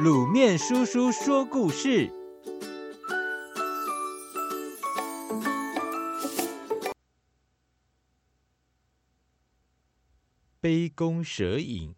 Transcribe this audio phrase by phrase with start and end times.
[0.00, 2.10] 卤面叔叔说故事：
[10.60, 11.94] 杯弓蛇影。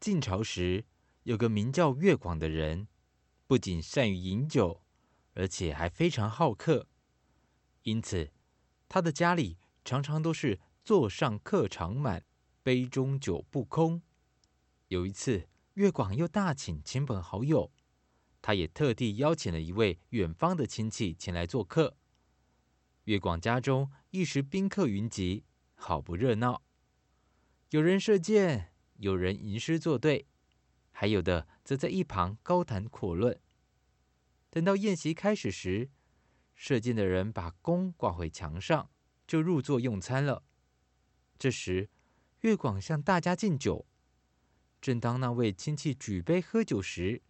[0.00, 0.86] 晋朝时，
[1.24, 2.88] 有个名叫乐广的人，
[3.46, 4.80] 不仅善于饮酒，
[5.34, 6.88] 而且还非常好客，
[7.82, 8.30] 因此
[8.88, 12.24] 他的家里常常都是座上客常满，
[12.62, 14.00] 杯中酒不空。
[14.88, 15.46] 有一次，
[15.78, 17.70] 乐广又大请亲朋好友，
[18.42, 21.96] 他也特地邀请了一位远方的亲戚前来做客。
[23.04, 25.44] 乐广家中一时宾客云集，
[25.76, 26.64] 好不热闹。
[27.70, 30.26] 有人射箭，有人吟诗作对，
[30.90, 33.40] 还有的则在一旁高谈阔论。
[34.50, 35.90] 等到宴席开始时，
[36.56, 38.90] 射箭的人把弓挂回墙上，
[39.28, 40.42] 就入座用餐了。
[41.38, 41.88] 这时，
[42.40, 43.86] 乐广向大家敬酒。
[44.80, 47.22] 正当那位亲戚举杯喝酒时，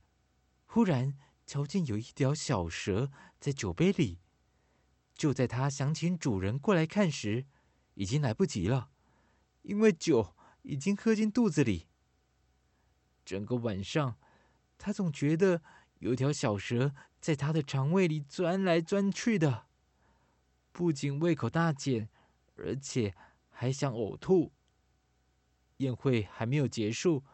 [0.66, 4.18] 忽然瞧见有一条小蛇在酒杯里。
[5.14, 7.46] 就在他想请主人过来看时，
[7.94, 8.90] 已经来不及了，
[9.62, 11.88] 因为酒已经喝进肚子里。
[13.24, 14.16] 整个晚上，
[14.76, 15.62] 他总觉得
[15.98, 19.66] 有条小蛇在他的肠胃里钻来钻去的，
[20.70, 22.08] 不仅胃口大减，
[22.56, 23.14] 而且
[23.50, 24.52] 还想呕吐。
[25.78, 27.24] 宴会还没有结束。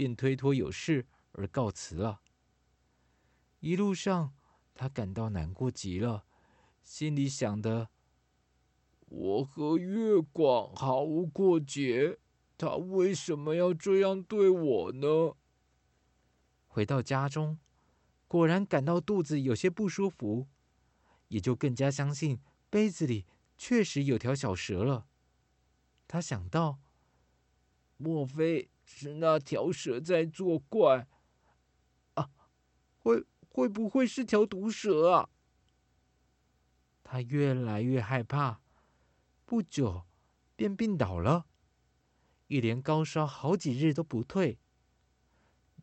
[0.00, 2.22] 便推脱有事而告辞了。
[3.58, 4.32] 一路上，
[4.74, 6.24] 他感到难过极了，
[6.82, 7.90] 心里想的
[9.04, 12.18] ：“我和月广毫无过节，
[12.56, 15.34] 他为什么要这样对我呢？”
[16.66, 17.58] 回到家中，
[18.26, 20.48] 果然感到肚子有些不舒服，
[21.28, 22.40] 也就更加相信
[22.70, 23.26] 杯子里
[23.58, 25.06] 确实有条小蛇了。
[26.08, 26.78] 他想到
[27.98, 31.06] ：“莫非……”是那条蛇在作怪
[32.14, 32.28] 啊！
[32.98, 35.30] 会会不会是条毒蛇啊？
[37.02, 38.60] 他越来越害怕，
[39.46, 40.04] 不久
[40.54, 41.46] 便病倒了，
[42.48, 44.58] 一连高烧好几日都不退。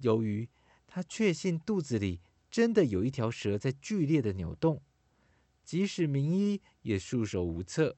[0.02, 0.50] 由于
[0.86, 4.84] 他确信肚子里真的有一条蛇在剧烈的扭动，
[5.64, 7.98] 即使名医也束手无策，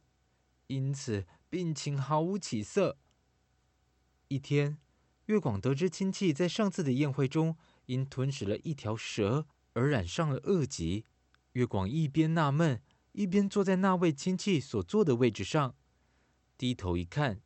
[0.68, 2.98] 因此病情毫无起色。
[4.30, 4.78] 一天。
[5.30, 11.06] 月广得知亲戚在上次的宴会中因吞食了一条蛇而染上了恶疾，
[11.52, 12.82] 月广一边纳闷，
[13.12, 15.76] 一边坐在那位亲戚所坐的位置上，
[16.58, 17.42] 低头一看，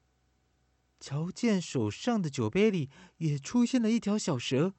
[1.02, 4.74] 瞧见手上的酒杯里也出现了一条小蛇。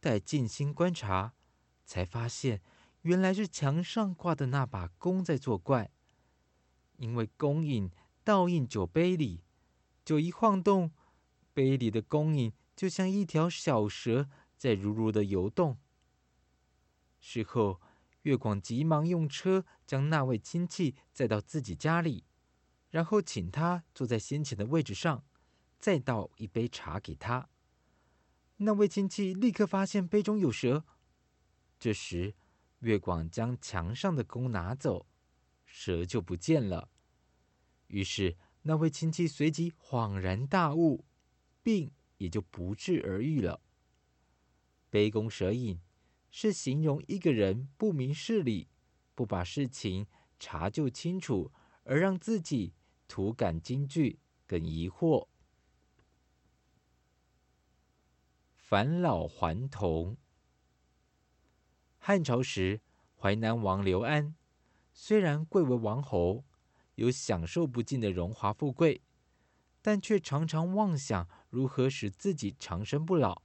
[0.00, 1.34] 待静心观察，
[1.86, 2.60] 才发现
[3.02, 5.92] 原来是墙上挂的那把弓在作怪，
[6.96, 7.92] 因为弓影
[8.24, 9.44] 倒映酒杯里，
[10.04, 10.90] 酒一晃动。
[11.58, 15.76] 杯里的弓影就像一条小蛇在如如的游动。
[17.18, 17.80] 事后，
[18.22, 22.22] 月广急忙用车将那位亲戚载到自己家里，
[22.90, 25.24] 然后请他坐在先前的位置上，
[25.80, 27.48] 再倒一杯茶给他。
[28.58, 30.84] 那位亲戚立刻发现杯中有蛇。
[31.80, 32.36] 这时，
[32.78, 35.06] 月广将墙上的弓拿走，
[35.66, 36.92] 蛇就不见了。
[37.88, 41.04] 于是，那位亲戚随即恍然大悟。
[41.68, 43.60] 病也就不治而愈了。
[44.88, 45.78] 杯弓蛇影
[46.30, 48.68] 是形容一个人不明事理，
[49.14, 50.06] 不把事情
[50.38, 51.52] 查究清楚，
[51.84, 52.72] 而让自己
[53.06, 55.28] 徒感惊惧跟疑惑。
[58.54, 60.16] 返老还童。
[61.98, 62.80] 汉朝时，
[63.14, 64.34] 淮南王刘安
[64.94, 66.46] 虽然贵为王侯，
[66.94, 69.02] 有享受不尽的荣华富贵。
[69.88, 73.40] 但却常常妄想如何使自己长生不老，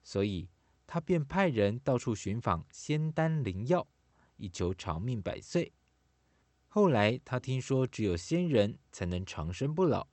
[0.00, 0.48] 所以
[0.86, 3.88] 他便派人到处寻访仙丹灵药，
[4.36, 5.72] 以求长命百岁。
[6.68, 10.06] 后来他听说只有仙人才能长生不老，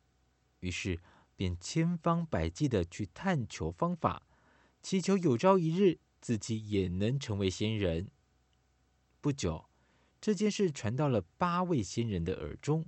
[0.62, 1.00] 于是
[1.36, 4.24] 便千方百计地去探求方法，
[4.82, 8.10] 祈求有朝一日自己也能成为仙人。
[9.22, 9.70] 不久，
[10.20, 12.88] 这件事传到了八位仙人的耳中。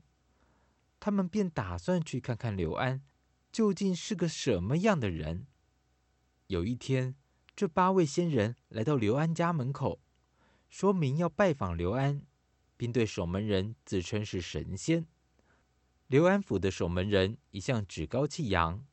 [1.06, 3.00] 他们便打算去看看刘安
[3.52, 5.46] 究竟是个什么样的人。
[6.48, 7.14] 有一天，
[7.56, 10.00] 这八位仙人来到刘安家门口，
[10.68, 12.24] 说明要拜访刘安，
[12.76, 15.06] 并对守门人自称是神仙。
[16.08, 18.84] 刘安府的守门人一向趾高气扬，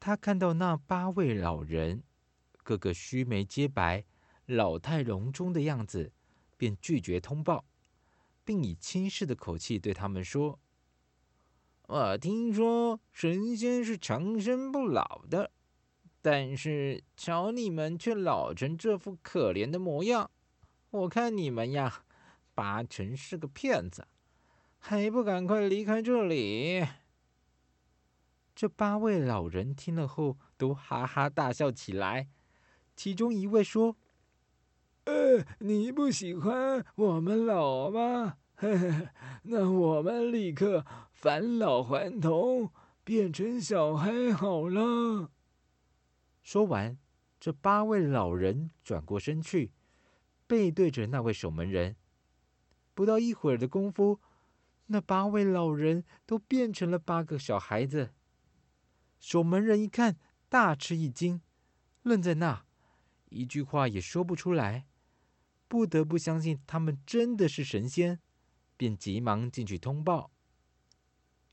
[0.00, 2.04] 他看到那八位老人
[2.62, 4.06] 个个须眉皆白、
[4.46, 6.10] 老态龙钟的样子，
[6.56, 7.66] 便拒绝通报，
[8.46, 10.58] 并以轻视的口气对他们说。
[11.88, 15.50] 我听说神仙是长生不老的，
[16.20, 20.30] 但是瞧你们却老成这副可怜的模样，
[20.90, 22.04] 我看你们呀，
[22.54, 24.06] 八成是个骗子，
[24.78, 26.86] 还不赶快离开这里！”
[28.54, 32.28] 这八位老人听了后，都哈哈大笑起来。
[32.94, 33.96] 其中一位说
[35.04, 38.36] ：“呃，你不喜欢我们老吗？
[38.56, 39.08] 呵呵，
[39.44, 40.84] 那我们立刻
[41.20, 42.70] 返老还童，
[43.02, 45.32] 变成小孩好了。”
[46.44, 46.96] 说完，
[47.40, 49.72] 这八位老人转过身去，
[50.46, 51.96] 背对着那位守门人。
[52.94, 54.20] 不到一会儿的功夫，
[54.86, 58.14] 那八位老人都变成了八个小孩子。
[59.18, 60.16] 守门人一看，
[60.48, 61.42] 大吃一惊，
[62.02, 62.64] 愣在那。
[63.30, 64.86] 一句话也说不出来，
[65.66, 68.20] 不得不相信他们真的是神仙，
[68.76, 70.30] 便急忙进去通报。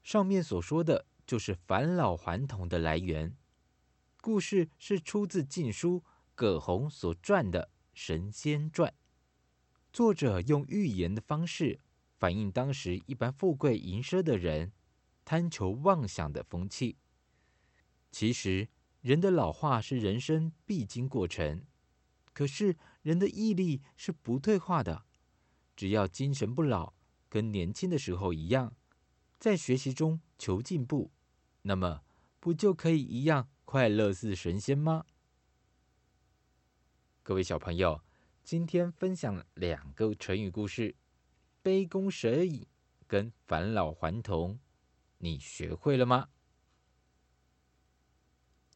[0.06, 3.36] 上面所说的就是返老还童的来源。
[4.22, 6.04] 故事是出自晋书
[6.36, 8.92] 葛洪所撰的《神仙传》，
[9.92, 11.80] 作者用寓言的方式
[12.20, 14.74] 反映当时一般富贵淫奢的人
[15.26, 16.98] 贪求妄想的风气。
[18.12, 18.70] 其实。
[19.02, 21.64] 人的老化是人生必经过程，
[22.34, 25.06] 可是人的毅力是不退化的。
[25.76, 26.96] 只要精神不老，
[27.30, 28.74] 跟年轻的时候一样，
[29.38, 31.12] 在学习中求进步，
[31.64, 32.02] 那么
[32.40, 35.06] 不就可以一样快乐似神仙吗？
[37.22, 38.02] 各位小朋友，
[38.44, 40.96] 今天分享两个成语故事：
[41.62, 42.66] 杯弓蛇影
[43.08, 44.60] 跟返老还童，
[45.18, 46.30] 你学会了吗？